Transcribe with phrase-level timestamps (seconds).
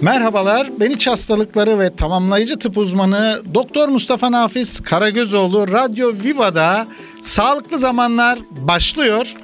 [0.00, 6.86] Merhabalar, ben iç hastalıkları ve tamamlayıcı tıp uzmanı Doktor Mustafa Nafiz Karagözoğlu Radyo Viva'da
[7.22, 9.34] Sağlıklı Zamanlar başlıyor.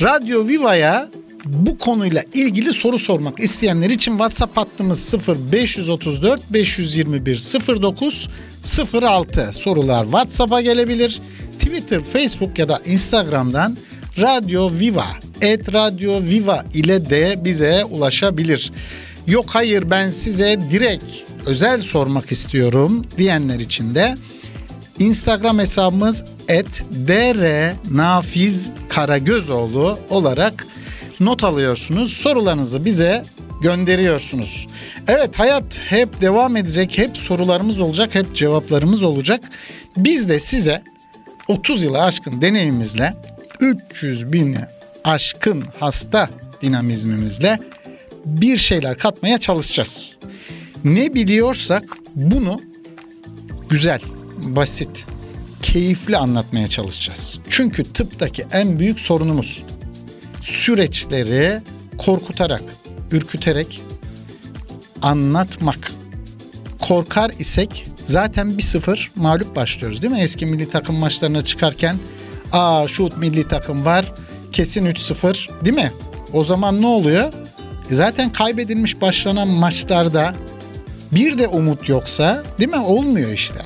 [0.00, 1.08] Radyo Viva'ya
[1.44, 7.36] bu konuyla ilgili soru sormak isteyenler için WhatsApp hattımız 0 534 521
[7.82, 8.28] 09
[9.02, 11.20] 06 sorular WhatsApp'a gelebilir.
[11.58, 13.76] Twitter, Facebook ya da Instagram'dan
[14.18, 15.06] Radyo Viva,
[15.40, 18.72] et Radyo Viva ile de bize ulaşabilir.
[19.26, 21.04] Yok hayır ben size direkt
[21.46, 24.16] özel sormak istiyorum diyenler için de
[24.98, 26.66] Instagram hesabımız et
[27.90, 30.66] Nafiz Karagözoğlu olarak
[31.20, 32.12] not alıyorsunuz.
[32.12, 33.22] Sorularınızı bize
[33.62, 34.66] gönderiyorsunuz.
[35.08, 36.98] Evet hayat hep devam edecek.
[36.98, 38.14] Hep sorularımız olacak.
[38.14, 39.40] Hep cevaplarımız olacak.
[39.96, 40.82] Biz de size
[41.48, 43.14] 30 yılı aşkın deneyimimizle
[43.60, 44.58] 300 bini
[45.04, 46.30] aşkın hasta
[46.62, 47.58] dinamizmimizle
[48.24, 50.10] bir şeyler katmaya çalışacağız.
[50.84, 52.60] Ne biliyorsak bunu
[53.68, 54.00] güzel,
[54.36, 55.06] basit,
[55.62, 57.38] keyifli anlatmaya çalışacağız.
[57.50, 59.62] Çünkü tıptaki en büyük sorunumuz
[60.42, 61.62] süreçleri
[61.98, 62.62] korkutarak,
[63.10, 63.82] ürküterek
[65.02, 65.92] anlatmak.
[66.80, 70.20] Korkar isek zaten bir sıfır mağlup başlıyoruz değil mi?
[70.20, 71.96] Eski milli takım maçlarına çıkarken
[72.54, 74.12] aa şu milli takım var
[74.52, 75.92] kesin 3-0 değil mi?
[76.32, 77.32] O zaman ne oluyor?
[77.90, 80.34] E zaten kaybedilmiş başlanan maçlarda
[81.12, 82.80] bir de umut yoksa değil mi?
[82.80, 83.62] Olmuyor işte.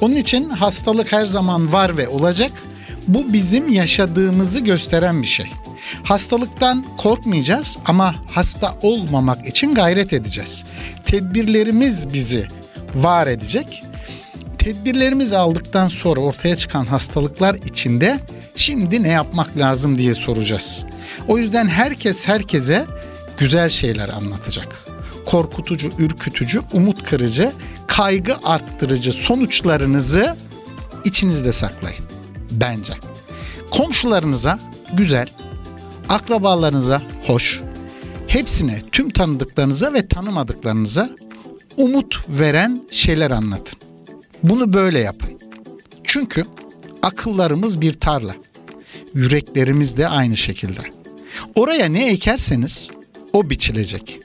[0.00, 2.52] Onun için hastalık her zaman var ve olacak.
[3.08, 5.46] Bu bizim yaşadığımızı gösteren bir şey.
[6.02, 10.64] Hastalıktan korkmayacağız ama hasta olmamak için gayret edeceğiz.
[11.04, 12.46] Tedbirlerimiz bizi
[12.94, 13.83] var edecek.
[14.64, 18.20] Tedbirlerimizi aldıktan sonra ortaya çıkan hastalıklar içinde
[18.56, 20.84] şimdi ne yapmak lazım diye soracağız.
[21.28, 22.86] O yüzden herkes herkese
[23.38, 24.84] güzel şeyler anlatacak.
[25.26, 27.52] Korkutucu, ürkütücü, umut kırıcı,
[27.86, 30.36] kaygı arttırıcı sonuçlarınızı
[31.04, 32.04] içinizde saklayın.
[32.50, 32.92] Bence.
[33.70, 34.58] Komşularınıza
[34.92, 35.26] güzel,
[36.08, 37.60] akrabalarınıza hoş,
[38.26, 41.10] hepsine, tüm tanıdıklarınıza ve tanımadıklarınıza
[41.76, 43.83] umut veren şeyler anlatın.
[44.42, 45.40] Bunu böyle yapın.
[46.04, 46.44] Çünkü
[47.02, 48.34] akıllarımız bir tarla.
[49.14, 50.80] Yüreklerimiz de aynı şekilde.
[51.54, 52.88] Oraya ne ekerseniz
[53.32, 54.20] o biçilecek.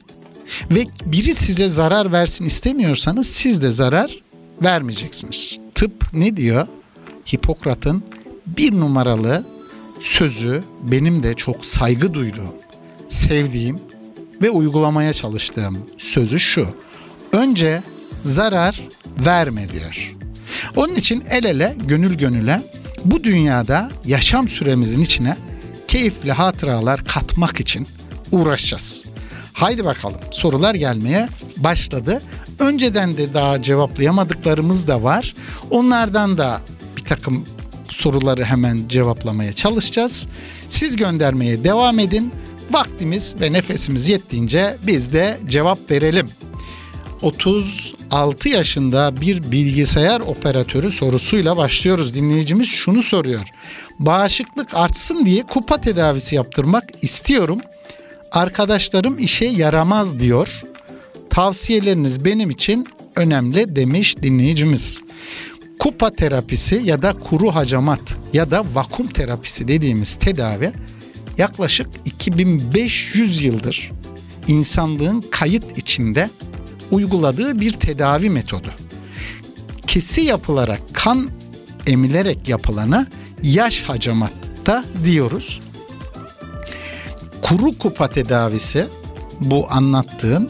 [0.72, 4.20] Ve biri size zarar versin istemiyorsanız siz de zarar
[4.64, 5.60] vermeyeceksiniz.
[5.76, 6.68] Tıp ne diyor?
[7.34, 8.04] Hipokrat'ın
[8.46, 9.46] bir numaralı
[10.02, 12.56] sözü benim de çok saygı duyduğum,
[13.08, 13.80] sevdiğim
[14.42, 16.68] ve uygulamaya çalıştığım sözü şu.
[17.32, 17.84] Önce
[18.26, 18.82] zarar
[19.26, 20.16] verme diyor.
[20.76, 22.62] Onun için el ele, gönül gönüle
[23.06, 25.38] bu dünyada yaşam süremizin içine
[25.88, 27.88] keyifli hatıralar katmak için
[28.32, 29.06] uğraşacağız.
[29.54, 32.22] Haydi bakalım sorular gelmeye başladı.
[32.60, 35.34] Önceden de daha cevaplayamadıklarımız da var.
[35.72, 36.62] Onlardan da
[36.98, 37.46] bir takım
[37.90, 40.28] soruları hemen cevaplamaya çalışacağız.
[40.70, 42.34] Siz göndermeye devam edin.
[42.72, 46.30] Vaktimiz ve nefesimiz yettiğince biz de cevap verelim.
[47.22, 52.14] 36 yaşında bir bilgisayar operatörü sorusuyla başlıyoruz.
[52.14, 53.46] Dinleyicimiz şunu soruyor.
[54.00, 57.60] Bağışıklık artsın diye kupa tedavisi yaptırmak istiyorum.
[58.32, 60.62] Arkadaşlarım işe yaramaz diyor.
[61.30, 65.02] Tavsiyeleriniz benim için önemli demiş dinleyicimiz.
[65.80, 68.02] Kupa terapisi ya da kuru hacamat
[68.34, 70.72] ya da vakum terapisi dediğimiz tedavi
[71.38, 73.92] yaklaşık 2500 yıldır
[74.48, 76.30] insanlığın kayıt içinde
[76.92, 78.68] uyguladığı bir tedavi metodu.
[79.88, 81.30] Kesi yapılarak kan
[81.88, 83.08] emilerek yapılana
[83.44, 85.62] yaş hacamatta diyoruz.
[87.42, 88.88] Kuru kupa tedavisi
[89.40, 90.48] bu anlattığım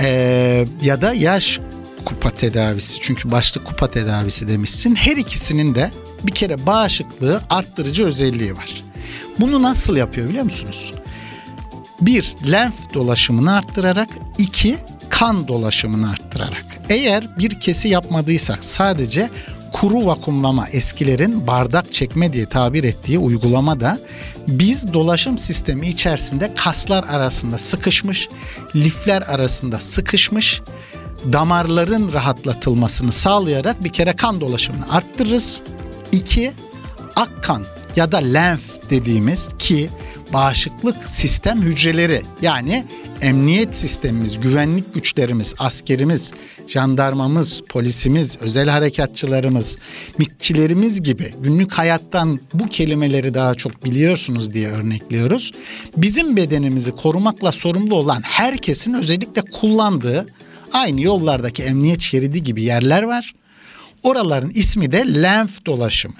[0.00, 1.60] ee, ya da yaş
[2.04, 4.94] kupa tedavisi çünkü başta kupa tedavisi demişsin.
[4.94, 5.90] Her ikisinin de
[6.22, 8.84] bir kere bağışıklığı arttırıcı özelliği var.
[9.40, 10.92] Bunu nasıl yapıyor biliyor musunuz?
[12.00, 14.08] Bir, lenf dolaşımını arttırarak,
[14.38, 14.76] iki,
[15.22, 16.64] kan dolaşımını arttırarak.
[16.88, 19.30] Eğer bir kesi yapmadıysak sadece
[19.72, 23.98] kuru vakumlama eskilerin bardak çekme diye tabir ettiği uygulamada
[24.48, 28.28] biz dolaşım sistemi içerisinde kaslar arasında sıkışmış,
[28.76, 30.62] lifler arasında sıkışmış
[31.32, 35.62] damarların rahatlatılmasını sağlayarak bir kere kan dolaşımını arttırırız.
[36.12, 36.52] İki,
[37.16, 37.64] ak kan
[37.96, 39.90] ya da lenf dediğimiz ki
[40.32, 42.84] bağışıklık sistem hücreleri yani
[43.20, 46.32] emniyet sistemimiz, güvenlik güçlerimiz, askerimiz,
[46.66, 49.78] jandarmamız, polisimiz, özel harekatçılarımız,
[50.18, 55.52] mitçilerimiz gibi günlük hayattan bu kelimeleri daha çok biliyorsunuz diye örnekliyoruz.
[55.96, 60.26] Bizim bedenimizi korumakla sorumlu olan herkesin özellikle kullandığı
[60.72, 63.34] aynı yollardaki emniyet şeridi gibi yerler var.
[64.02, 66.14] Oraların ismi de lenf dolaşımı.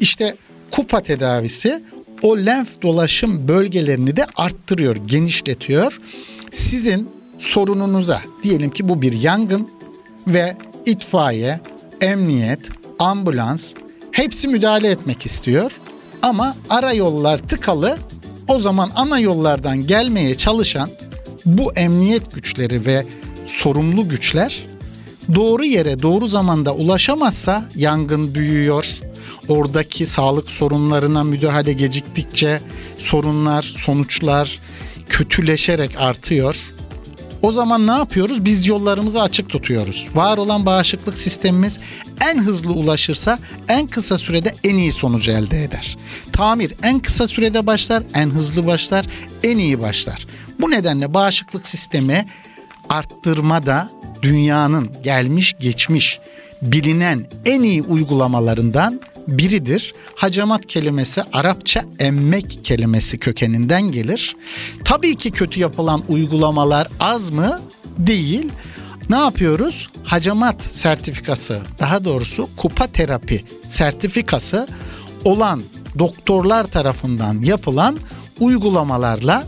[0.00, 0.36] İşte
[0.70, 1.84] kupa tedavisi
[2.24, 6.00] o lenf dolaşım bölgelerini de arttırıyor, genişletiyor.
[6.50, 9.68] Sizin sorununuza diyelim ki bu bir yangın
[10.26, 10.56] ve
[10.86, 11.60] itfaiye,
[12.00, 12.60] emniyet,
[12.98, 13.74] ambulans
[14.12, 15.72] hepsi müdahale etmek istiyor.
[16.22, 17.96] Ama ara yollar tıkalı.
[18.48, 20.90] O zaman ana yollardan gelmeye çalışan
[21.46, 23.06] bu emniyet güçleri ve
[23.46, 24.66] sorumlu güçler
[25.34, 28.86] doğru yere doğru zamanda ulaşamazsa yangın büyüyor.
[29.48, 32.60] Oradaki sağlık sorunlarına müdahale geciktikçe
[32.98, 34.58] sorunlar, sonuçlar
[35.08, 36.56] kötüleşerek artıyor.
[37.42, 38.44] O zaman ne yapıyoruz?
[38.44, 40.06] Biz yollarımızı açık tutuyoruz.
[40.14, 41.78] Var olan bağışıklık sistemimiz
[42.30, 43.38] en hızlı ulaşırsa
[43.68, 45.96] en kısa sürede en iyi sonucu elde eder.
[46.32, 49.06] Tamir en kısa sürede başlar, en hızlı başlar,
[49.42, 50.26] en iyi başlar.
[50.60, 52.26] Bu nedenle bağışıklık sistemi
[52.88, 53.90] arttırmada
[54.22, 56.20] dünyanın gelmiş geçmiş
[56.62, 59.94] bilinen en iyi uygulamalarından biridir.
[60.14, 64.36] Hacamat kelimesi Arapça emmek kelimesi kökeninden gelir.
[64.84, 67.60] Tabii ki kötü yapılan uygulamalar az mı?
[67.98, 68.52] Değil.
[69.10, 69.90] Ne yapıyoruz?
[70.04, 74.66] Hacamat sertifikası, daha doğrusu kupa terapi sertifikası
[75.24, 75.62] olan
[75.98, 77.96] doktorlar tarafından yapılan
[78.40, 79.44] uygulamalarla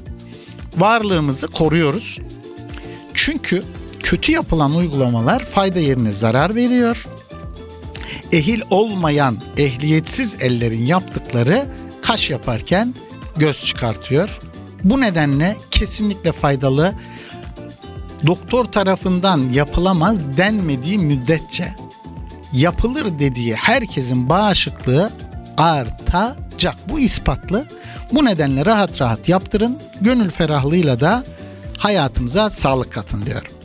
[0.77, 2.19] varlığımızı koruyoruz.
[3.15, 3.63] Çünkü
[4.03, 7.07] kötü yapılan uygulamalar fayda yerine zarar veriyor.
[8.33, 11.67] Ehil olmayan, ehliyetsiz ellerin yaptıkları
[12.03, 12.95] kaş yaparken
[13.37, 14.39] göz çıkartıyor.
[14.85, 16.95] Bu nedenle kesinlikle faydalı
[18.27, 21.75] doktor tarafından yapılamaz denmediği müddetçe
[22.53, 25.11] yapılır dediği herkesin bağışıklığı
[25.57, 26.75] artacak.
[26.89, 27.67] Bu ispatlı.
[28.13, 29.79] Bu nedenle rahat rahat yaptırın.
[30.01, 31.25] Gönül ferahlığıyla da
[31.79, 33.56] hayatımıza sağlık katın diyorum.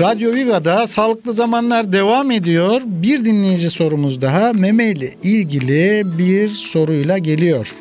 [0.00, 2.80] Radyo Viva'da sağlıklı zamanlar devam ediyor.
[2.84, 7.74] Bir dinleyici sorumuz daha meme ile ilgili bir soruyla geliyor.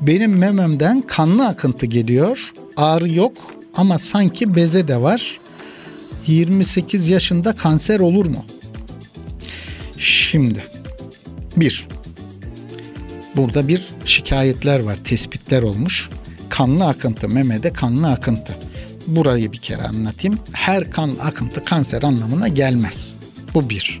[0.00, 2.52] Benim mememden kanlı akıntı geliyor.
[2.76, 3.32] Ağrı yok
[3.74, 5.40] ama sanki beze de var.
[6.26, 8.44] 28 yaşında kanser olur mu?
[9.98, 10.58] Şimdi
[11.56, 11.88] bir
[13.36, 16.08] burada bir şikayetler var, tespitler olmuş.
[16.48, 18.56] Kanlı akıntı, memede kanlı akıntı
[19.16, 20.38] burayı bir kere anlatayım.
[20.52, 23.12] Her kan akıntı kanser anlamına gelmez.
[23.54, 24.00] Bu bir.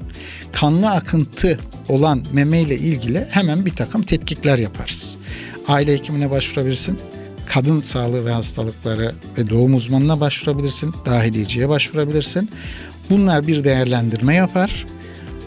[0.52, 5.16] Kanlı akıntı olan meme ile ilgili hemen bir takım tetkikler yaparız.
[5.68, 6.98] Aile hekimine başvurabilirsin.
[7.46, 10.94] Kadın sağlığı ve hastalıkları ve doğum uzmanına başvurabilirsin.
[11.06, 12.50] Dahiliyeciye başvurabilirsin.
[13.10, 14.86] Bunlar bir değerlendirme yapar.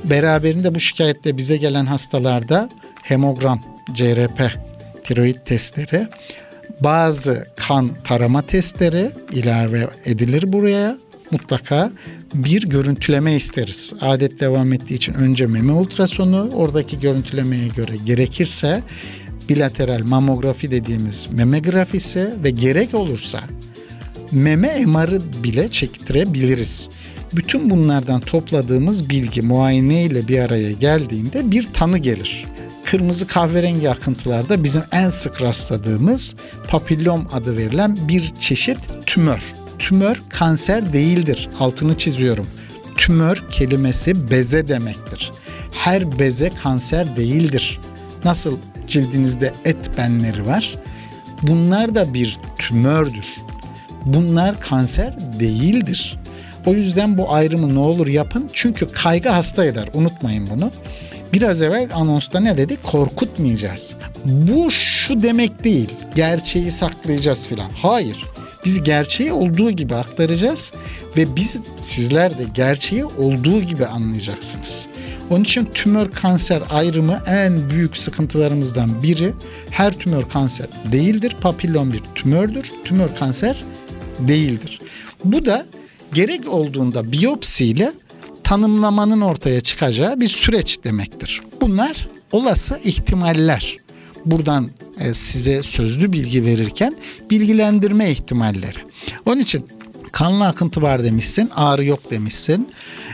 [0.03, 2.69] Beraberinde bu şikayetle bize gelen hastalarda
[3.03, 3.61] hemogram,
[3.93, 4.51] CRP,
[5.03, 6.07] tiroid testleri
[6.81, 10.97] bazı kan tarama testleri ilave edilir buraya.
[11.31, 11.91] Mutlaka
[12.33, 13.93] bir görüntüleme isteriz.
[14.01, 18.83] Adet devam ettiği için önce meme ultrasonu, oradaki görüntülemeye göre gerekirse
[19.49, 23.43] bilateral mamografi dediğimiz meme grafisi ve gerek olursa
[24.31, 26.89] meme MR'ı bile çektirebiliriz.
[27.33, 32.45] Bütün bunlardan topladığımız bilgi muayene ile bir araya geldiğinde bir tanı gelir
[32.85, 36.35] kırmızı kahverengi akıntılarda bizim en sık rastladığımız
[36.67, 39.41] papillom adı verilen bir çeşit tümör.
[39.79, 41.49] Tümör kanser değildir.
[41.59, 42.47] Altını çiziyorum.
[42.97, 45.31] Tümör kelimesi beze demektir.
[45.71, 47.79] Her beze kanser değildir.
[48.25, 48.57] Nasıl
[48.87, 50.75] cildinizde et benleri var?
[51.41, 53.25] Bunlar da bir tümördür.
[54.05, 56.17] Bunlar kanser değildir.
[56.65, 58.49] O yüzden bu ayrımı ne olur yapın.
[58.53, 59.89] Çünkü kaygı hasta eder.
[59.93, 60.71] Unutmayın bunu.
[61.33, 62.83] Biraz evvel anonsta ne dedik?
[62.83, 63.95] Korkutmayacağız.
[64.25, 65.89] Bu şu demek değil.
[66.15, 67.69] Gerçeği saklayacağız filan.
[67.81, 68.25] Hayır.
[68.65, 70.73] Biz gerçeği olduğu gibi aktaracağız
[71.17, 74.87] ve biz sizler de gerçeği olduğu gibi anlayacaksınız.
[75.29, 79.33] Onun için tümör kanser ayrımı en büyük sıkıntılarımızdan biri.
[79.71, 81.35] Her tümör kanser değildir.
[81.41, 82.71] Papillon bir tümördür.
[82.85, 83.63] Tümör kanser
[84.19, 84.79] değildir.
[85.23, 85.65] Bu da
[86.13, 87.93] gerek olduğunda biyopsiyle
[88.45, 91.41] tanımlamanın ortaya çıkacağı bir süreç demektir.
[91.61, 93.77] Bunlar olası ihtimaller.
[94.25, 96.95] Buradan e, size sözlü bilgi verirken
[97.29, 98.77] bilgilendirme ihtimalleri.
[99.25, 99.65] Onun için
[100.15, 102.69] Kanlı akıntı var demişsin, ağrı yok demişsin.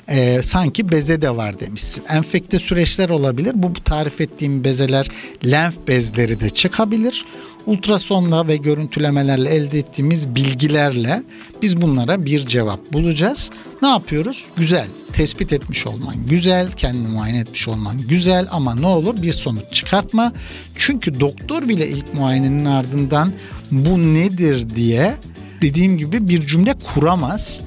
[0.09, 2.03] Ee, sanki beze de var demişsin.
[2.09, 3.51] Enfekte süreçler olabilir.
[3.55, 5.07] Bu tarif ettiğim bezeler
[5.45, 7.25] lenf bezleri de çıkabilir.
[7.65, 11.23] Ultrasonla ve görüntülemelerle elde ettiğimiz bilgilerle
[11.61, 13.51] biz bunlara bir cevap bulacağız.
[13.81, 14.45] Ne yapıyoruz?
[14.57, 14.87] Güzel.
[15.13, 20.33] Tespit etmiş olman güzel, kendini muayene etmiş olman güzel ama ne olur bir sonuç çıkartma.
[20.77, 23.31] Çünkü doktor bile ilk muayenenin ardından
[23.71, 25.15] bu nedir diye
[25.61, 27.61] dediğim gibi bir cümle kuramaz.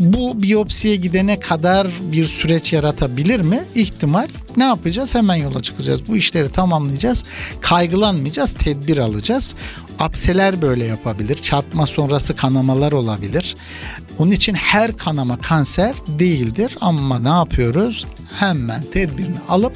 [0.00, 3.64] Bu biyopsiye gidene kadar bir süreç yaratabilir mi?
[3.74, 4.28] İhtimal.
[4.56, 5.14] Ne yapacağız?
[5.14, 6.08] Hemen yola çıkacağız.
[6.08, 7.24] Bu işleri tamamlayacağız.
[7.60, 9.54] Kaygılanmayacağız, tedbir alacağız.
[9.98, 11.36] Apseler böyle yapabilir.
[11.36, 13.54] Çarpma sonrası kanamalar olabilir.
[14.18, 18.06] Onun için her kanama kanser değildir ama ne yapıyoruz?
[18.38, 19.74] Hemen tedbirini alıp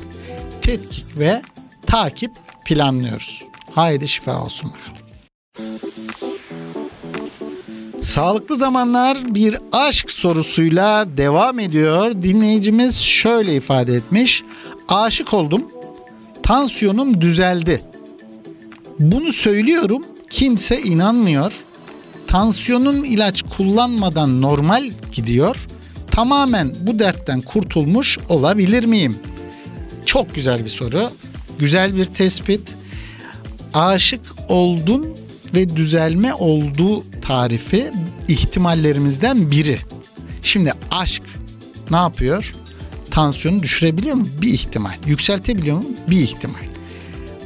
[0.63, 1.43] tetkik ve
[1.87, 2.31] takip
[2.65, 3.45] planlıyoruz.
[3.75, 4.95] Haydi şifa olsun bakalım.
[8.05, 12.23] Sağlıklı zamanlar bir aşk sorusuyla devam ediyor.
[12.23, 14.43] Dinleyicimiz şöyle ifade etmiş.
[14.89, 15.63] Aşık oldum.
[16.43, 17.83] Tansiyonum düzeldi.
[18.99, 20.03] Bunu söylüyorum.
[20.31, 21.53] Kimse inanmıyor.
[22.27, 25.57] Tansiyonum ilaç kullanmadan normal gidiyor.
[26.11, 29.19] Tamamen bu dertten kurtulmuş olabilir miyim?
[30.07, 31.11] Çok güzel bir soru.
[31.59, 32.75] Güzel bir tespit.
[33.75, 35.07] Aşık oldun
[35.55, 37.91] ve düzelme olduğu tarifi
[38.29, 39.79] ihtimallerimizden biri.
[40.43, 41.23] Şimdi aşk
[41.91, 42.55] ne yapıyor?
[43.11, 44.27] Tansiyonu düşürebiliyor mu?
[44.41, 44.95] Bir ihtimal.
[45.07, 45.85] Yükseltebiliyor mu?
[46.11, 46.61] Bir ihtimal.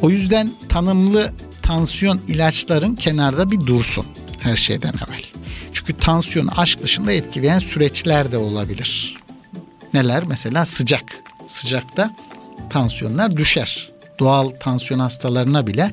[0.03, 1.33] O yüzden tanımlı
[1.63, 4.07] tansiyon ilaçların kenarda bir dursun
[4.39, 5.23] her şeyden evvel.
[5.73, 9.17] Çünkü tansiyonu aşk dışında etkileyen süreçler de olabilir.
[9.95, 10.25] Neler?
[10.25, 11.03] Mesela sıcak.
[11.49, 12.17] Sıcakta
[12.71, 13.88] tansiyonlar düşer.
[14.19, 15.93] Doğal tansiyon hastalarına bile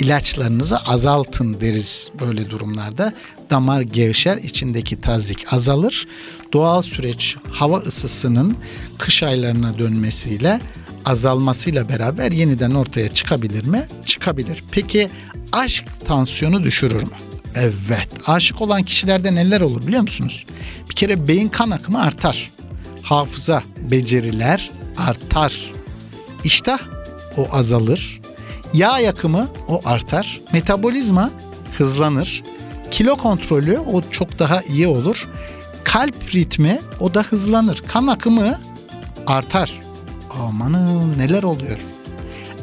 [0.00, 3.12] ilaçlarınızı azaltın deriz böyle durumlarda.
[3.50, 6.06] Damar gevşer, içindeki tazik azalır.
[6.52, 8.56] Doğal süreç hava ısısının
[8.98, 10.60] kış aylarına dönmesiyle
[11.04, 13.88] azalmasıyla beraber yeniden ortaya çıkabilir mi?
[14.06, 14.64] Çıkabilir.
[14.70, 15.10] Peki
[15.52, 17.08] aşk tansiyonu düşürür mü?
[17.54, 18.08] Evet.
[18.26, 20.44] Aşık olan kişilerde neler olur biliyor musunuz?
[20.90, 22.50] Bir kere beyin kan akımı artar.
[23.02, 25.72] Hafıza, beceriler artar.
[26.44, 26.78] İştah
[27.36, 28.20] o azalır.
[28.74, 30.40] Yağ yakımı o artar.
[30.52, 31.30] Metabolizma
[31.78, 32.42] hızlanır.
[32.90, 35.28] Kilo kontrolü o çok daha iyi olur.
[35.84, 37.82] Kalp ritmi o da hızlanır.
[37.88, 38.60] Kan akımı
[39.26, 39.80] artar.
[40.30, 41.78] Amanın neler oluyor.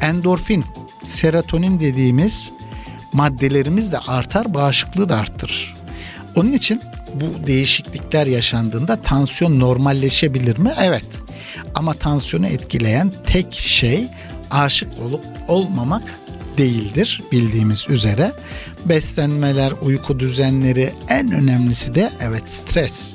[0.00, 0.64] Endorfin,
[1.04, 2.52] serotonin dediğimiz
[3.12, 5.74] maddelerimiz de artar, bağışıklığı da arttırır.
[6.36, 6.80] Onun için
[7.14, 10.72] bu değişiklikler yaşandığında tansiyon normalleşebilir mi?
[10.80, 11.04] Evet.
[11.74, 14.08] Ama tansiyonu etkileyen tek şey
[14.52, 16.02] aşık olup olmamak
[16.58, 18.32] değildir bildiğimiz üzere.
[18.84, 23.14] Beslenmeler, uyku düzenleri en önemlisi de evet stres.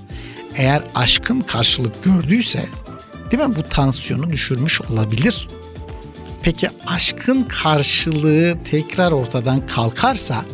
[0.56, 2.66] Eğer aşkın karşılık gördüyse
[3.32, 5.48] değil mi bu tansiyonu düşürmüş olabilir.
[6.42, 10.46] Peki aşkın karşılığı tekrar ortadan kalkarsa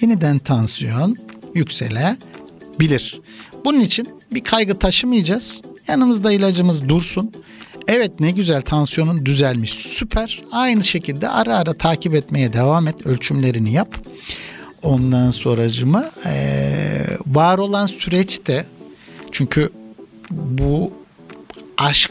[0.00, 1.16] yeniden tansiyon
[1.54, 3.20] yükselebilir.
[3.64, 5.60] Bunun için bir kaygı taşımayacağız.
[5.88, 7.32] Yanımızda ilacımız dursun.
[7.88, 10.42] Evet ne güzel tansiyonun düzelmiş süper.
[10.52, 13.06] Aynı şekilde ara ara takip etmeye devam et.
[13.06, 13.94] Ölçümlerini yap.
[14.82, 18.66] Ondan sonracıma ee, var olan süreçte
[19.32, 19.70] çünkü
[20.30, 20.92] bu
[21.78, 22.10] aşk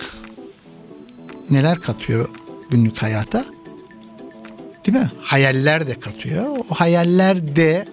[1.49, 2.29] neler katıyor
[2.69, 3.45] günlük hayata?
[4.85, 5.11] Değil mi?
[5.21, 6.57] Hayaller de katıyor.
[6.69, 7.85] O hayaller de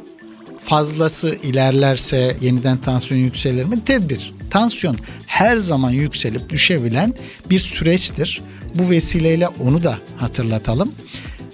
[0.60, 3.84] fazlası ilerlerse yeniden tansiyon yükselir mi?
[3.84, 4.35] Tedbir.
[4.50, 7.14] Tansiyon her zaman yükselip düşebilen
[7.50, 8.42] bir süreçtir.
[8.74, 10.92] Bu vesileyle onu da hatırlatalım.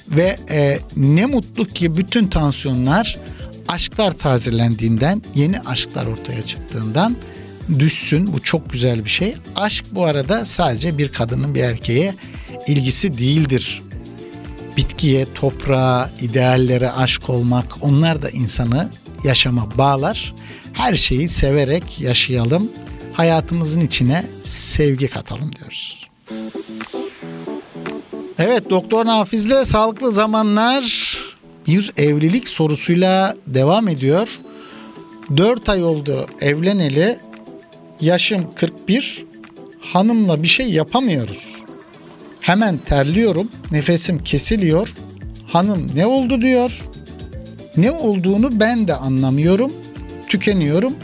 [0.09, 3.19] Ve e, ne mutlu ki bütün tansiyonlar
[3.69, 7.17] aşklar tazelendiğinden, yeni aşklar ortaya çıktığından
[7.79, 8.33] düşsün.
[8.33, 9.35] Bu çok güzel bir şey.
[9.57, 12.15] Aşk bu arada sadece bir kadının bir erkeğe
[12.67, 13.83] ilgisi değildir.
[14.77, 18.91] Bitkiye, toprağa, ideallere aşk olmak onlar da insanı
[19.25, 20.35] yaşama bağlar.
[20.73, 22.71] Her şeyi severek yaşayalım.
[23.13, 26.09] Hayatımızın içine sevgi katalım diyoruz.
[28.39, 31.17] Evet Doktor Nafiz'le Sağlıklı Zamanlar
[31.67, 34.29] bir evlilik sorusuyla devam ediyor.
[35.37, 37.19] 4 ay oldu evleneli.
[38.01, 39.25] Yaşım 41.
[39.81, 41.53] Hanımla bir şey yapamıyoruz.
[42.41, 43.49] Hemen terliyorum.
[43.73, 44.95] Nefesim kesiliyor.
[45.47, 46.83] Hanım ne oldu diyor.
[47.77, 49.73] Ne olduğunu ben de anlamıyorum.
[50.29, 50.95] Tükeniyorum.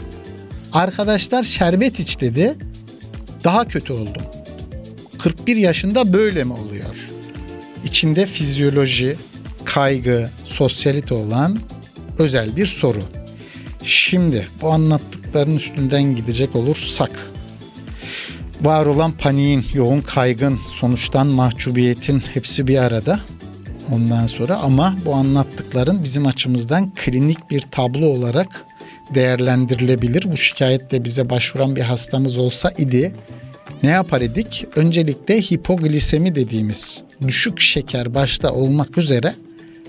[0.73, 2.55] Arkadaşlar şerbet iç dedi.
[3.43, 4.23] Daha kötü oldum.
[5.19, 6.95] 41 yaşında böyle mi oluyor?
[7.83, 9.17] İçinde fizyoloji,
[9.65, 11.57] kaygı, sosyalite olan
[12.17, 13.01] özel bir soru.
[13.83, 17.11] Şimdi bu anlattıkların üstünden gidecek olursak
[18.61, 23.19] var olan paniğin, yoğun kaygın, sonuçtan mahcubiyetin hepsi bir arada.
[23.91, 28.65] Ondan sonra ama bu anlattıkların bizim açımızdan klinik bir tablo olarak
[29.15, 30.31] değerlendirilebilir.
[30.31, 33.13] Bu şikayetle bize başvuran bir hastamız olsa idi
[33.83, 34.65] ne yapar idik?
[34.75, 39.35] Öncelikle hipoglisemi dediğimiz düşük şeker başta olmak üzere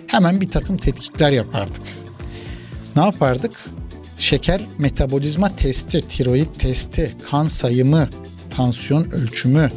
[0.06, 1.82] hemen bir takım tetkikler yapardık.
[2.96, 3.52] Ne yapardık?
[4.18, 8.08] Şeker metabolizma testi, tiroid testi, kan sayımı,
[8.56, 9.70] tansiyon ölçümü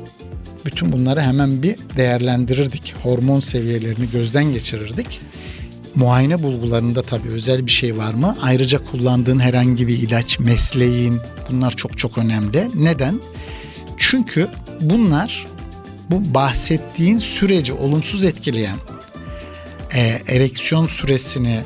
[0.65, 2.93] bütün bunları hemen bir değerlendirirdik.
[3.03, 5.21] Hormon seviyelerini gözden geçirirdik.
[5.95, 8.37] Muayene bulgularında tabii özel bir şey var mı?
[8.41, 11.19] Ayrıca kullandığın herhangi bir ilaç, mesleğin
[11.51, 12.67] bunlar çok çok önemli.
[12.75, 13.19] Neden?
[13.97, 14.47] Çünkü
[14.81, 15.47] bunlar
[16.09, 18.77] bu bahsettiğin süreci olumsuz etkileyen,
[19.93, 21.61] e, ereksiyon süresini,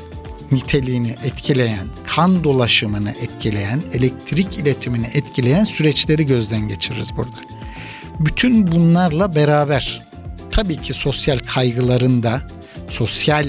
[0.52, 7.36] niteliğini etkileyen, kan dolaşımını etkileyen, elektrik iletimini etkileyen süreçleri gözden geçiririz burada.
[8.20, 10.02] Bütün bunlarla beraber
[10.50, 12.40] tabii ki sosyal kaygıların da
[12.88, 13.48] sosyal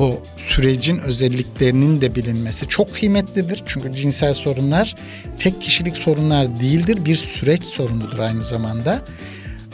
[0.00, 3.62] o sürecin özelliklerinin de bilinmesi çok kıymetlidir.
[3.66, 4.96] Çünkü cinsel sorunlar
[5.38, 7.04] tek kişilik sorunlar değildir.
[7.04, 9.02] Bir süreç sorunudur aynı zamanda.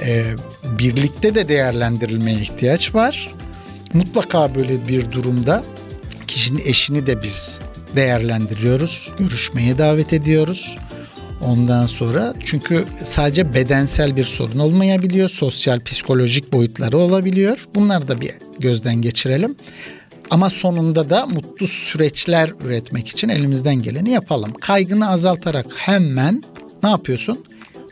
[0.04, 0.24] Ee,
[0.78, 3.34] birlikte de değerlendirilmeye ihtiyaç var.
[3.94, 5.64] Mutlaka böyle bir durumda
[6.26, 7.58] kişinin eşini de biz
[7.96, 9.12] değerlendiriyoruz.
[9.18, 10.76] Görüşmeye davet ediyoruz.
[11.40, 15.28] Ondan sonra çünkü sadece bedensel bir sorun olmayabiliyor.
[15.28, 17.66] Sosyal, psikolojik boyutları olabiliyor.
[17.74, 19.56] Bunları da bir gözden geçirelim.
[20.30, 24.52] Ama sonunda da mutlu süreçler üretmek için elimizden geleni yapalım.
[24.60, 26.42] Kaygını azaltarak hemen
[26.82, 27.44] ne yapıyorsun?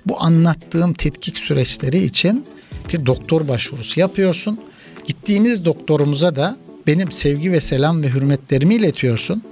[0.06, 2.46] Bu anlattığım tetkik süreçleri için
[2.92, 4.60] bir doktor başvurusu yapıyorsun.
[5.06, 9.42] Gittiğiniz doktorumuza da benim sevgi ve selam ve hürmetlerimi iletiyorsun.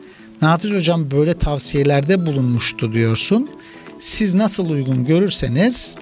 [0.42, 3.50] Nafiz hocam böyle tavsiyelerde bulunmuştu diyorsun.
[3.98, 5.96] Siz nasıl uygun görürseniz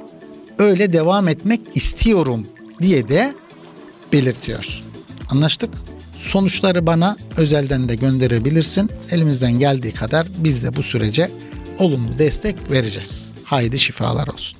[0.58, 2.46] öyle devam etmek istiyorum
[2.82, 3.34] diye de
[4.12, 4.86] belirtiyorsun.
[5.30, 5.70] Anlaştık?
[6.20, 8.90] Sonuçları bana özelden de gönderebilirsin.
[9.10, 11.30] Elimizden geldiği kadar biz de bu sürece
[11.78, 13.30] olumlu destek vereceğiz.
[13.44, 14.58] Haydi şifalar olsun.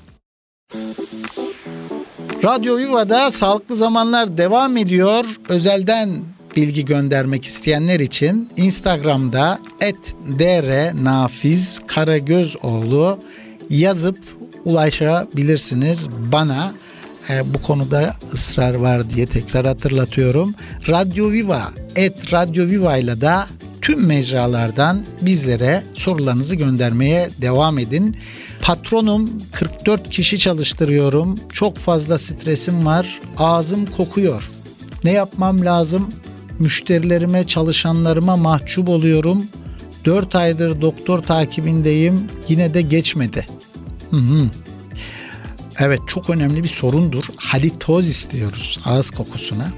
[2.45, 5.25] Radyo Yuva'da Sağlıklı Zamanlar devam ediyor.
[5.49, 6.11] Özelden
[6.57, 10.15] bilgi göndermek isteyenler için Instagram'da et
[11.05, 13.19] nafiz karagözoğlu
[13.71, 14.19] yazıp
[14.65, 16.73] ulaşabilirsiniz bana
[17.31, 20.55] e, bu konuda ısrar var diye tekrar hatırlatıyorum.
[20.89, 21.63] Radyo Viva,
[21.97, 23.35] et Radyo Viva ile de
[23.83, 28.17] tüm mecralardan bizlere sorularınızı göndermeye devam edin.
[28.63, 31.41] Patronum 44 kişi çalıştırıyorum.
[31.53, 33.21] Çok fazla stresim var.
[33.39, 34.51] Ağzım kokuyor.
[35.05, 36.11] Ne yapmam lazım?
[36.59, 39.47] Müşterilerime, çalışanlarıma mahcup oluyorum.
[40.05, 42.27] 4 aydır doktor takibindeyim.
[42.49, 43.47] Yine de geçmedi.
[44.11, 44.51] Hı hı.
[45.81, 47.25] Evet çok önemli bir sorundur.
[47.37, 49.73] Halitoz istiyoruz ağız kokusuna.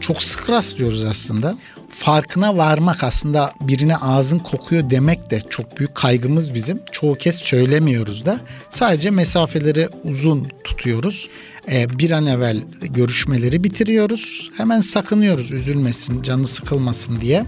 [0.00, 1.58] Çok sık rastlıyoruz aslında.
[1.88, 6.80] Farkına varmak aslında birine ağzın kokuyor demek de çok büyük kaygımız bizim.
[6.92, 8.40] Çoğu kez söylemiyoruz da.
[8.70, 11.28] Sadece mesafeleri uzun tutuyoruz.
[11.72, 14.50] Ee, bir an evvel görüşmeleri bitiriyoruz.
[14.56, 17.44] Hemen sakınıyoruz üzülmesin, canı sıkılmasın diye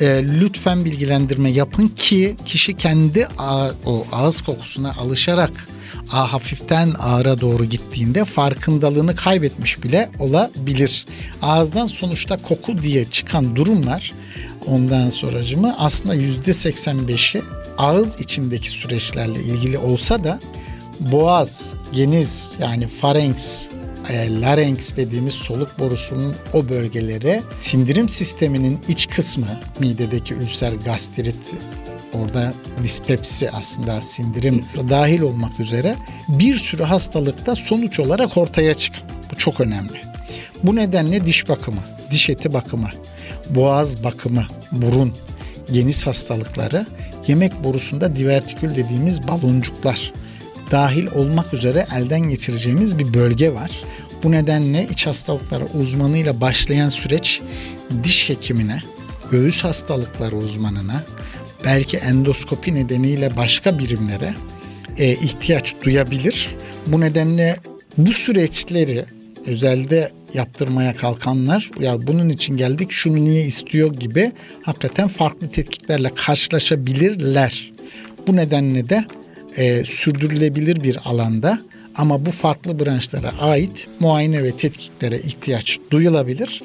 [0.00, 3.28] e, lütfen bilgilendirme yapın ki kişi kendi
[3.86, 5.50] o ağız kokusuna alışarak
[6.08, 11.06] hafiften ağıra doğru gittiğinde farkındalığını kaybetmiş bile olabilir.
[11.42, 14.12] Ağızdan sonuçta koku diye çıkan durumlar
[14.66, 17.42] ondan sonracımı aslında yüzde 85'i
[17.78, 20.40] ağız içindeki süreçlerle ilgili olsa da
[21.00, 23.66] boğaz, geniz yani pharynx
[24.10, 31.54] e, larynx dediğimiz soluk borusunun o bölgeleri sindirim sisteminin iç kısmı midedeki ülser gastrit
[32.14, 35.96] orada dispepsi aslında sindirim dahil olmak üzere
[36.28, 39.02] bir sürü hastalıkta sonuç olarak ortaya çıkar.
[39.32, 40.00] Bu çok önemli.
[40.62, 42.90] Bu nedenle diş bakımı, diş eti bakımı,
[43.50, 45.12] boğaz bakımı, burun,
[45.72, 46.86] geniz hastalıkları,
[47.26, 50.12] yemek borusunda divertikül dediğimiz baloncuklar
[50.70, 53.70] dahil olmak üzere elden geçireceğimiz bir bölge var.
[54.22, 57.40] Bu nedenle iç hastalıkları uzmanıyla başlayan süreç
[58.04, 58.82] diş hekimine,
[59.30, 61.02] göğüs hastalıkları uzmanına,
[61.64, 64.34] belki endoskopi nedeniyle başka birimlere
[64.98, 66.48] e, ihtiyaç duyabilir.
[66.86, 67.56] Bu nedenle
[67.98, 69.04] bu süreçleri
[69.46, 77.72] özelde yaptırmaya kalkanlar ya bunun için geldik şunu niye istiyor gibi hakikaten farklı tetkiklerle karşılaşabilirler.
[78.26, 79.04] Bu nedenle de
[79.56, 81.58] e, sürdürülebilir bir alanda
[81.94, 86.62] ama bu farklı branşlara ait muayene ve tetkiklere ihtiyaç duyulabilir.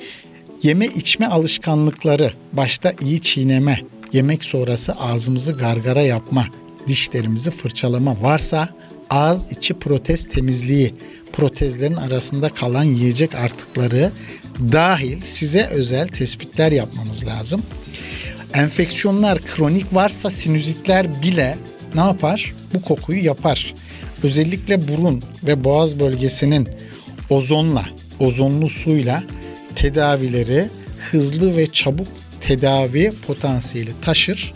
[0.63, 3.79] Yeme içme alışkanlıkları başta iyi çiğneme,
[4.13, 6.47] yemek sonrası ağzımızı gargara yapma,
[6.87, 8.69] dişlerimizi fırçalama varsa
[9.09, 10.95] ağız içi protez temizliği,
[11.33, 14.11] protezlerin arasında kalan yiyecek artıkları
[14.59, 17.61] dahil size özel tespitler yapmamız lazım.
[18.53, 21.57] Enfeksiyonlar kronik varsa sinüzitler bile
[21.95, 22.53] ne yapar?
[22.73, 23.73] Bu kokuyu yapar.
[24.23, 26.69] Özellikle burun ve boğaz bölgesinin
[27.29, 27.85] ozonla,
[28.19, 29.23] ozonlu suyla
[29.75, 30.69] tedavileri
[31.11, 32.07] hızlı ve çabuk
[32.49, 34.53] tedavi potansiyeli taşır.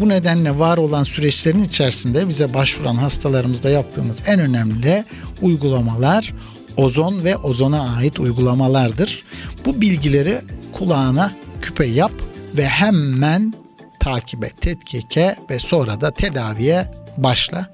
[0.00, 5.04] Bu nedenle var olan süreçlerin içerisinde bize başvuran hastalarımızda yaptığımız en önemli
[5.42, 6.34] uygulamalar
[6.76, 9.24] ozon ve ozona ait uygulamalardır.
[9.64, 10.40] Bu bilgileri
[10.72, 12.12] kulağına küpe yap
[12.56, 13.54] ve hemen
[14.00, 17.66] takibe, tetkike ve sonra da tedaviye başla.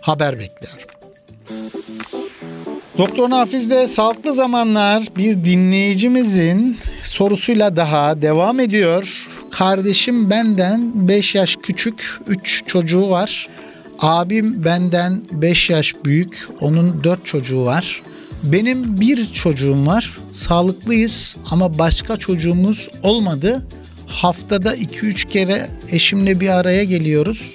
[0.00, 0.88] Haber bekliyorum.
[2.98, 9.28] Doktor Nafiz'de Sağlıklı Zamanlar bir dinleyicimizin sorusuyla daha devam ediyor.
[9.50, 13.48] Kardeşim benden 5 yaş küçük, 3 çocuğu var.
[13.98, 18.02] Abim benden 5 yaş büyük, onun 4 çocuğu var.
[18.42, 20.18] Benim bir çocuğum var.
[20.32, 23.66] Sağlıklıyız ama başka çocuğumuz olmadı.
[24.06, 27.54] Haftada 2-3 kere eşimle bir araya geliyoruz.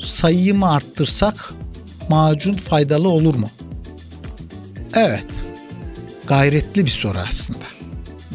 [0.00, 1.54] Sayıyı mı arttırsak
[2.08, 3.50] macun faydalı olur mu?
[4.96, 5.26] Evet.
[6.26, 7.73] Gayretli bir soru aslında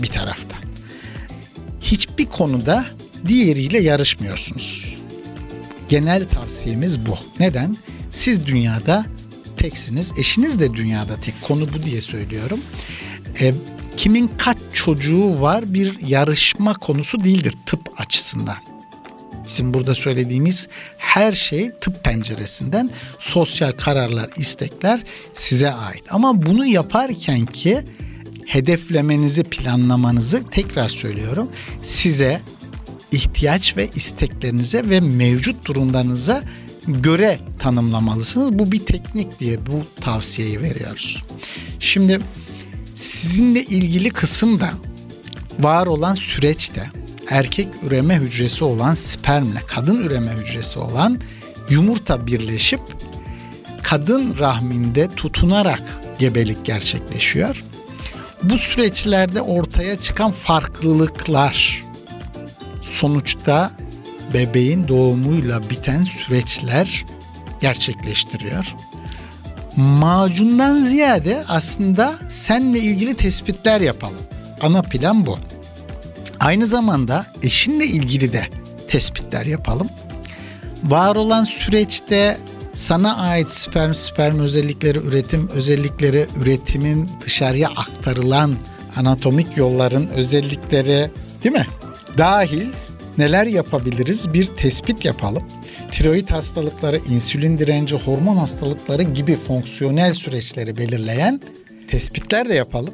[0.01, 0.59] bir taraftan.
[1.81, 2.85] Hiçbir konuda
[3.27, 4.95] diğeriyle yarışmıyorsunuz.
[5.89, 7.17] Genel tavsiyemiz bu.
[7.39, 7.77] Neden?
[8.11, 9.05] Siz dünyada
[9.57, 10.13] teksiniz.
[10.17, 11.41] Eşiniz de dünyada tek.
[11.41, 12.59] Konu bu diye söylüyorum.
[13.41, 13.53] E,
[13.97, 18.57] kimin kaç çocuğu var bir yarışma konusu değildir tıp açısından.
[19.47, 24.99] Bizim burada söylediğimiz her şey tıp penceresinden sosyal kararlar, istekler
[25.33, 26.03] size ait.
[26.09, 27.83] Ama bunu yaparken ki
[28.49, 31.49] hedeflemenizi, planlamanızı tekrar söylüyorum.
[31.83, 32.41] Size
[33.11, 36.43] ihtiyaç ve isteklerinize ve mevcut durumlarınıza
[36.87, 38.59] göre tanımlamalısınız.
[38.59, 41.23] Bu bir teknik diye bu tavsiyeyi veriyoruz.
[41.79, 42.19] Şimdi
[42.95, 44.71] sizinle ilgili kısımda
[45.59, 46.89] var olan süreçte
[47.29, 51.19] erkek üreme hücresi olan spermle kadın üreme hücresi olan
[51.69, 52.81] yumurta birleşip
[53.83, 55.83] kadın rahminde tutunarak
[56.19, 57.63] gebelik gerçekleşiyor.
[58.43, 61.83] Bu süreçlerde ortaya çıkan farklılıklar
[62.81, 63.71] sonuçta
[64.33, 67.05] bebeğin doğumuyla biten süreçler
[67.61, 68.75] gerçekleştiriyor.
[69.75, 74.21] Macundan ziyade aslında senle ilgili tespitler yapalım.
[74.61, 75.39] Ana plan bu.
[76.39, 78.47] Aynı zamanda eşinle ilgili de
[78.87, 79.89] tespitler yapalım.
[80.83, 82.37] Var olan süreçte
[82.73, 88.55] sana ait sperm sperm özellikleri, üretim özellikleri, üretimin dışarıya aktarılan
[88.95, 91.11] anatomik yolların özellikleri
[91.43, 91.65] değil mi?
[92.17, 92.67] Dahil
[93.17, 94.33] neler yapabiliriz?
[94.33, 95.43] Bir tespit yapalım.
[95.91, 101.41] Tiroid hastalıkları, insülin direnci, hormon hastalıkları gibi fonksiyonel süreçleri belirleyen
[101.87, 102.93] tespitler de yapalım.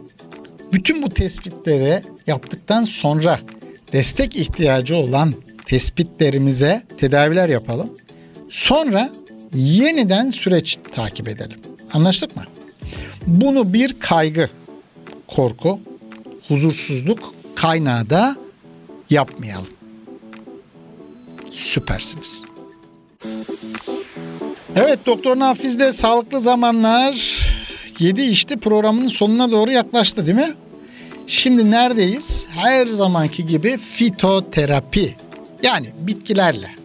[0.73, 3.39] Bütün bu tespitleri yaptıktan sonra
[3.93, 5.33] destek ihtiyacı olan
[5.65, 7.89] tespitlerimize tedaviler yapalım.
[8.49, 9.09] Sonra
[9.55, 11.59] yeniden süreç takip edelim.
[11.93, 12.43] Anlaştık mı?
[13.27, 14.49] Bunu bir kaygı,
[15.27, 15.79] korku,
[16.47, 18.35] huzursuzluk kaynağı da
[19.09, 19.67] yapmayalım.
[21.51, 22.43] Süpersiniz.
[24.75, 27.39] Evet Doktor Nafiz'de Sağlıklı Zamanlar
[27.99, 30.53] 7 işte programının sonuna doğru yaklaştı değil mi?
[31.27, 32.47] Şimdi neredeyiz?
[32.49, 35.15] Her zamanki gibi fitoterapi
[35.63, 36.84] yani bitkilerle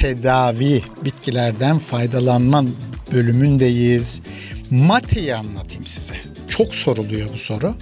[0.00, 2.64] tedavi, bitkilerden faydalanma
[3.12, 4.20] bölümündeyiz.
[4.70, 6.14] Mate'yi anlatayım size.
[6.48, 7.74] Çok soruluyor bu soru.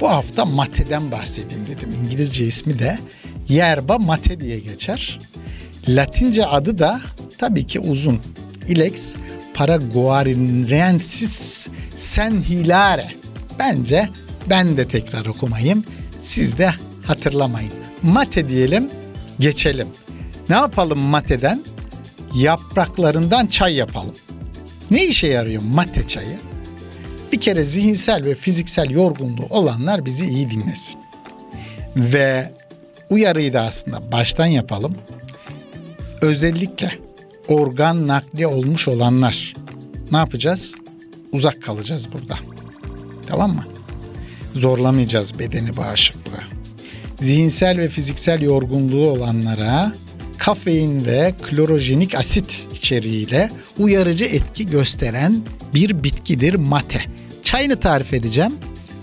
[0.00, 1.88] Bu hafta mate'den bahsedeyim dedim.
[2.04, 2.98] İngilizce ismi de
[3.48, 5.18] yerba mate diye geçer.
[5.88, 7.00] Latince adı da
[7.38, 8.20] tabii ki uzun.
[8.68, 9.14] Ilex
[9.54, 13.08] paraguarinensis senhilare.
[13.58, 14.08] Bence
[14.50, 15.84] ben de tekrar okumayayım.
[16.18, 16.70] Siz de
[17.06, 17.72] hatırlamayın.
[18.02, 18.90] Mate diyelim,
[19.40, 19.88] geçelim.
[20.50, 21.62] Ne yapalım mateden?
[22.34, 24.14] Yapraklarından çay yapalım.
[24.90, 26.38] Ne işe yarıyor mate çayı?
[27.32, 31.00] Bir kere zihinsel ve fiziksel yorgunluğu olanlar bizi iyi dinlesin.
[31.96, 32.52] Ve
[33.10, 34.94] uyarıyı da aslında baştan yapalım.
[36.22, 36.98] Özellikle
[37.48, 39.54] organ nakli olmuş olanlar
[40.12, 40.74] ne yapacağız?
[41.32, 42.38] Uzak kalacağız burada.
[43.26, 43.64] Tamam mı?
[44.54, 46.42] Zorlamayacağız bedeni bağışıklığı.
[47.20, 49.92] Zihinsel ve fiziksel yorgunluğu olanlara
[50.38, 55.42] kafein ve klorojenik asit içeriğiyle uyarıcı etki gösteren
[55.74, 57.04] bir bitkidir mate.
[57.42, 58.52] Çayını tarif edeceğim.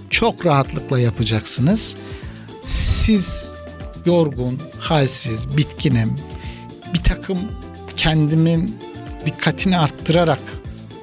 [0.10, 1.96] Çok rahatlıkla yapacaksınız.
[2.64, 3.54] Siz
[4.06, 6.16] yorgun, halsiz, bitkinim.
[6.94, 7.38] Bir takım
[7.98, 8.78] kendimin
[9.26, 10.42] dikkatini arttırarak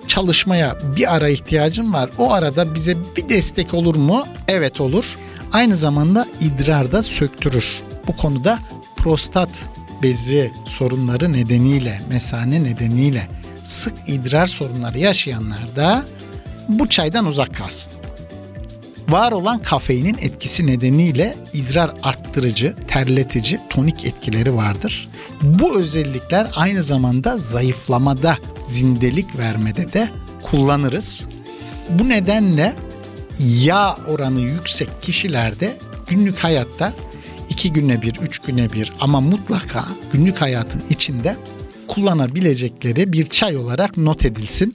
[0.08, 2.10] çalışmaya bir ara ihtiyacım var.
[2.18, 4.24] O arada bize bir destek olur mu?
[4.48, 5.18] Evet olur.
[5.52, 7.80] Aynı zamanda idrarda söktürür.
[8.06, 8.58] Bu konuda
[8.96, 9.50] prostat
[10.02, 13.28] bezi sorunları nedeniyle, mesane nedeniyle
[13.64, 16.04] sık idrar sorunları yaşayanlar da
[16.68, 17.92] bu çaydan uzak kalsın.
[19.08, 25.08] Var olan kafeinin etkisi nedeniyle idrar arttırıcı, terletici, tonik etkileri vardır.
[25.42, 30.08] Bu özellikler aynı zamanda zayıflamada, zindelik vermede de
[30.42, 31.26] kullanırız.
[31.88, 32.76] Bu nedenle
[33.38, 36.92] yağ oranı yüksek kişilerde günlük hayatta
[37.62, 41.36] iki güne bir, üç güne bir ama mutlaka günlük hayatın içinde
[41.88, 44.74] kullanabilecekleri bir çay olarak not edilsin.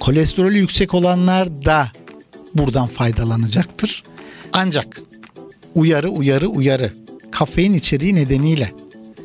[0.00, 1.92] Kolesterolü yüksek olanlar da
[2.54, 4.02] buradan faydalanacaktır.
[4.52, 5.00] Ancak
[5.74, 6.92] uyarı uyarı uyarı
[7.30, 8.72] kafein içeriği nedeniyle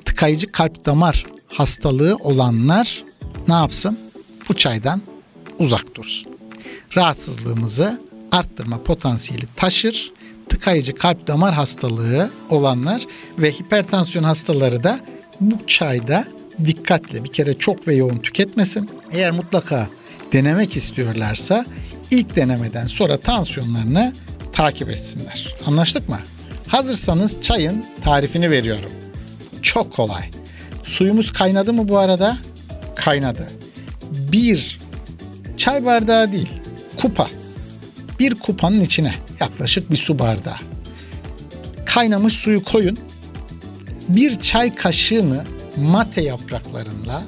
[0.05, 3.03] tıkayıcı kalp damar hastalığı olanlar
[3.47, 3.99] ne yapsın?
[4.49, 5.01] Bu çaydan
[5.59, 6.31] uzak dursun.
[6.97, 8.01] Rahatsızlığımızı
[8.31, 10.11] arttırma potansiyeli taşır.
[10.49, 13.05] Tıkayıcı kalp damar hastalığı olanlar
[13.37, 14.99] ve hipertansiyon hastaları da
[15.41, 16.25] bu çayda
[16.65, 18.89] dikkatle bir kere çok ve yoğun tüketmesin.
[19.11, 19.87] Eğer mutlaka
[20.33, 21.65] denemek istiyorlarsa
[22.11, 24.13] ilk denemeden sonra tansiyonlarını
[24.53, 25.55] takip etsinler.
[25.65, 26.19] Anlaştık mı?
[26.67, 28.91] Hazırsanız çayın tarifini veriyorum.
[29.61, 30.23] Çok kolay.
[30.83, 32.37] Suyumuz kaynadı mı bu arada?
[32.95, 33.49] Kaynadı.
[34.11, 34.79] Bir
[35.57, 36.49] çay bardağı değil,
[37.01, 37.27] kupa.
[38.23, 40.57] Bir kupanın içine yaklaşık bir su bardağı.
[41.85, 42.97] Kaynamış suyu koyun.
[44.09, 45.43] Bir çay kaşığını
[45.77, 47.23] mate yapraklarıyla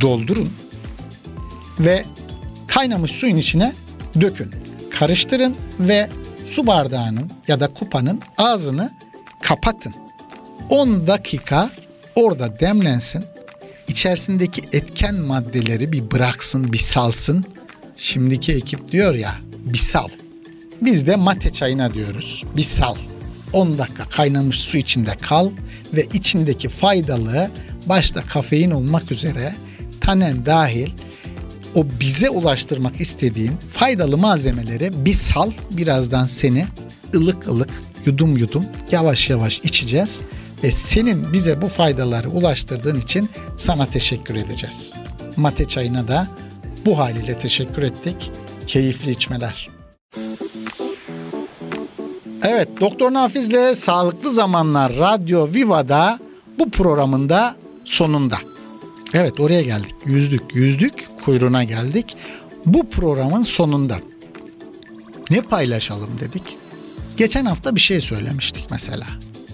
[0.00, 0.52] doldurun
[1.80, 2.04] ve
[2.66, 3.72] kaynamış suyun içine
[4.20, 4.50] dökün.
[4.90, 6.08] Karıştırın ve
[6.48, 8.92] su bardağının ya da kupanın ağzını
[9.42, 9.94] kapatın.
[10.70, 11.70] 10 dakika
[12.14, 13.24] orada demlensin.
[13.88, 17.44] İçerisindeki etken maddeleri bir bıraksın, bir salsın.
[17.96, 20.08] Şimdiki ekip diyor ya, bir sal.
[20.80, 22.44] Biz de mate çayına diyoruz.
[22.56, 22.96] Bir sal.
[23.52, 25.50] 10 dakika kaynamış su içinde kal
[25.94, 27.50] ve içindeki faydalı
[27.86, 29.54] başta kafein olmak üzere
[30.00, 30.88] tanen dahil
[31.74, 36.66] o bize ulaştırmak istediğin faydalı malzemeleri bir sal birazdan seni
[37.14, 37.70] ılık ılık
[38.06, 40.20] yudum yudum yavaş yavaş içeceğiz
[40.64, 44.92] ve senin bize bu faydaları ulaştırdığın için sana teşekkür edeceğiz.
[45.36, 46.28] Mate çayına da
[46.86, 48.30] bu haliyle teşekkür ettik.
[48.66, 49.75] Keyifli içmeler.
[52.48, 56.18] Evet, Doktor Nafiz'le Sağlıklı Zamanlar Radyo Viva'da
[56.58, 58.38] bu programında sonunda.
[59.14, 59.94] Evet oraya geldik.
[60.04, 62.16] Yüzdük, yüzdük, kuyruğuna geldik.
[62.66, 63.96] Bu programın sonunda
[65.30, 66.56] ne paylaşalım dedik.
[67.16, 69.06] Geçen hafta bir şey söylemiştik mesela.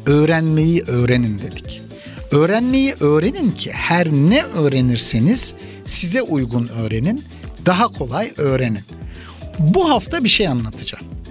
[0.06, 1.82] Öğrenmeyi öğrenin dedik.
[2.30, 7.24] Öğrenmeyi öğrenin ki her ne öğrenirseniz size uygun öğrenin,
[7.66, 8.84] daha kolay öğrenin.
[9.58, 11.21] Bu hafta bir şey anlatacağım.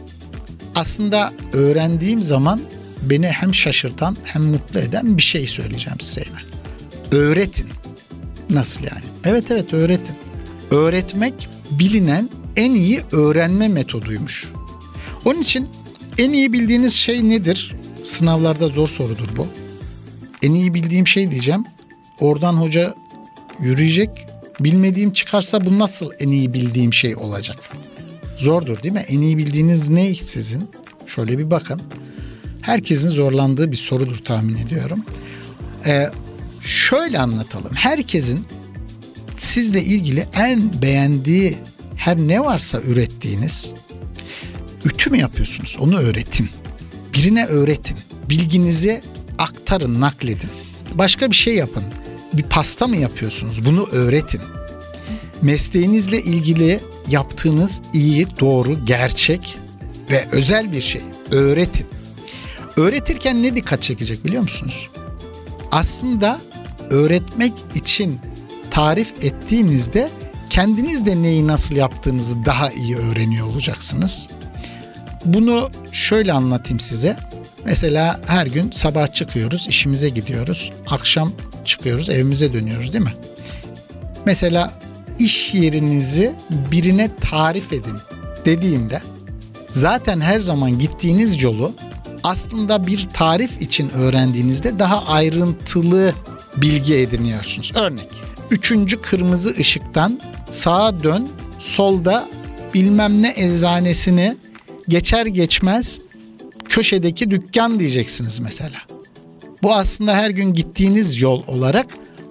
[0.75, 2.61] Aslında öğrendiğim zaman
[3.01, 6.43] beni hem şaşırtan hem mutlu eden bir şey söyleyeceğim size hemen.
[7.11, 7.67] Öğretin.
[8.49, 9.03] Nasıl yani?
[9.23, 10.15] Evet evet öğretin.
[10.71, 14.47] Öğretmek bilinen en iyi öğrenme metoduymuş.
[15.25, 15.69] Onun için
[16.17, 17.75] en iyi bildiğiniz şey nedir?
[18.03, 19.47] Sınavlarda zor sorudur bu.
[20.41, 21.65] En iyi bildiğim şey diyeceğim.
[22.19, 22.95] Oradan hoca
[23.59, 24.09] yürüyecek.
[24.59, 27.57] Bilmediğim çıkarsa bu nasıl en iyi bildiğim şey olacak?
[28.41, 29.05] Zordur değil mi?
[29.07, 30.69] En iyi bildiğiniz ne sizin?
[31.07, 31.81] Şöyle bir bakın.
[32.61, 35.05] Herkesin zorlandığı bir sorudur tahmin ediyorum.
[35.85, 36.09] Ee,
[36.65, 37.71] şöyle anlatalım.
[37.73, 38.45] Herkesin
[39.37, 41.57] sizle ilgili en beğendiği
[41.95, 43.73] her ne varsa ürettiğiniz
[44.85, 45.77] ütü mü yapıyorsunuz?
[45.79, 46.49] Onu öğretin.
[47.13, 47.97] Birine öğretin.
[48.29, 49.01] Bilginizi
[49.37, 50.49] aktarın, nakledin.
[50.93, 51.83] Başka bir şey yapın.
[52.33, 53.65] Bir pasta mı yapıyorsunuz?
[53.65, 54.41] Bunu öğretin.
[55.41, 59.57] Mesleğinizle ilgili yaptığınız iyi, doğru, gerçek
[60.11, 61.01] ve özel bir şey.
[61.31, 61.87] Öğretin.
[62.77, 64.89] Öğretirken ne dikkat çekecek biliyor musunuz?
[65.71, 66.41] Aslında
[66.89, 68.19] öğretmek için
[68.71, 70.09] tarif ettiğinizde
[70.49, 74.29] kendiniz de neyi nasıl yaptığınızı daha iyi öğreniyor olacaksınız.
[75.25, 77.17] Bunu şöyle anlatayım size.
[77.65, 80.71] Mesela her gün sabah çıkıyoruz, işimize gidiyoruz.
[80.89, 81.33] Akşam
[81.65, 83.13] çıkıyoruz, evimize dönüyoruz değil mi?
[84.25, 84.73] Mesela
[85.23, 86.33] iş yerinizi
[86.71, 87.97] birine tarif edin
[88.45, 89.01] dediğimde
[89.69, 91.73] zaten her zaman gittiğiniz yolu
[92.23, 96.13] aslında bir tarif için öğrendiğinizde daha ayrıntılı
[96.57, 97.71] bilgi ediniyorsunuz.
[97.75, 98.09] Örnek,
[98.51, 100.19] üçüncü kırmızı ışıktan
[100.51, 101.27] sağa dön,
[101.59, 102.27] solda
[102.73, 104.35] bilmem ne eczanesini
[104.87, 106.01] geçer geçmez
[106.69, 108.77] köşedeki dükkan diyeceksiniz mesela.
[109.63, 111.87] Bu aslında her gün gittiğiniz yol olarak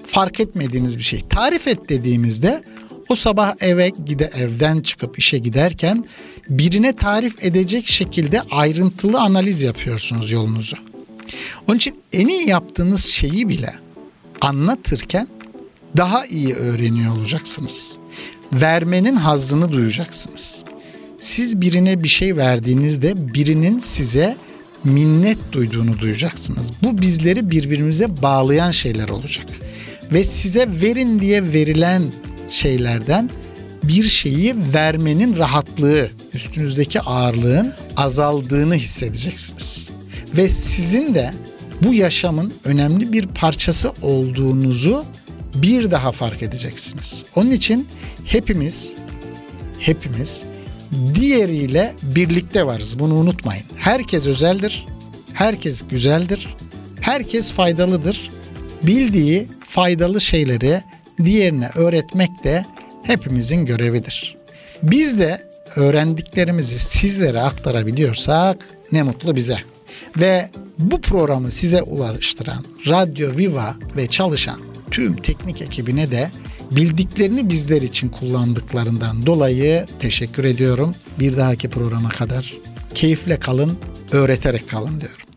[0.07, 1.25] fark etmediğiniz bir şey.
[1.31, 2.63] Tarif et dediğimizde
[3.11, 6.05] o sabah eve gide evden çıkıp işe giderken
[6.49, 10.77] birine tarif edecek şekilde ayrıntılı analiz yapıyorsunuz yolunuzu.
[11.69, 13.75] Onun için en iyi yaptığınız şeyi bile
[14.41, 15.29] anlatırken
[15.97, 17.93] daha iyi öğreniyor olacaksınız.
[18.53, 20.65] Vermenin hazzını duyacaksınız.
[21.19, 24.37] Siz birine bir şey verdiğinizde birinin size
[24.85, 26.71] minnet duyduğunu duyacaksınız.
[26.83, 29.47] Bu bizleri birbirimize bağlayan şeyler olacak.
[30.13, 32.03] Ve size verin diye verilen
[32.51, 33.31] şeylerden
[33.83, 39.91] bir şeyi vermenin rahatlığı, üstünüzdeki ağırlığın azaldığını hissedeceksiniz.
[40.37, 41.33] Ve sizin de
[41.83, 45.05] bu yaşamın önemli bir parçası olduğunuzu
[45.55, 47.25] bir daha fark edeceksiniz.
[47.37, 47.89] Onun için
[48.25, 48.93] hepimiz
[49.79, 50.45] hepimiz
[51.15, 52.99] diğeriyle birlikte varız.
[52.99, 53.65] Bunu unutmayın.
[53.77, 54.87] Herkes özeldir.
[55.33, 56.57] Herkes güzeldir.
[57.01, 58.31] Herkes faydalıdır.
[58.83, 60.83] Bildiği faydalı şeyleri
[61.25, 62.65] diğerine öğretmek de
[63.03, 64.37] hepimizin görevidir.
[64.83, 69.59] Biz de öğrendiklerimizi sizlere aktarabiliyorsak ne mutlu bize.
[70.17, 76.31] Ve bu programı size ulaştıran Radyo Viva ve çalışan tüm teknik ekibine de
[76.71, 80.95] bildiklerini bizler için kullandıklarından dolayı teşekkür ediyorum.
[81.19, 82.55] Bir dahaki programa kadar
[82.95, 83.79] keyifle kalın,
[84.13, 85.30] öğreterek kalın diyorum.